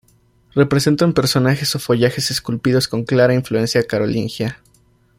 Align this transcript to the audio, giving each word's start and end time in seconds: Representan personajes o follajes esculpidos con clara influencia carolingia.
Representan 0.55 1.13
personajes 1.13 1.75
o 1.75 1.79
follajes 1.79 2.31
esculpidos 2.31 2.87
con 2.87 3.03
clara 3.03 3.35
influencia 3.35 3.83
carolingia. 3.85 4.59